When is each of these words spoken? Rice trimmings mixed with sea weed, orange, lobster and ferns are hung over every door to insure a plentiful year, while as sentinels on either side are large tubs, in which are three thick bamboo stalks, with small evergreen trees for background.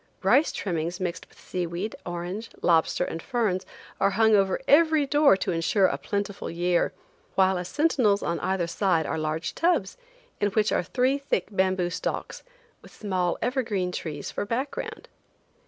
Rice 0.23 0.51
trimmings 0.51 0.99
mixed 0.99 1.29
with 1.29 1.39
sea 1.39 1.67
weed, 1.67 1.95
orange, 2.07 2.49
lobster 2.63 3.03
and 3.05 3.21
ferns 3.21 3.67
are 3.99 4.09
hung 4.09 4.35
over 4.35 4.59
every 4.67 5.05
door 5.05 5.37
to 5.37 5.51
insure 5.51 5.85
a 5.85 5.99
plentiful 5.99 6.49
year, 6.49 6.91
while 7.35 7.55
as 7.59 7.67
sentinels 7.67 8.23
on 8.23 8.39
either 8.39 8.65
side 8.65 9.05
are 9.05 9.19
large 9.19 9.53
tubs, 9.53 9.97
in 10.39 10.47
which 10.53 10.71
are 10.71 10.81
three 10.81 11.19
thick 11.19 11.49
bamboo 11.51 11.91
stalks, 11.91 12.41
with 12.81 12.91
small 12.91 13.37
evergreen 13.43 13.91
trees 13.91 14.31
for 14.31 14.43
background. 14.43 15.07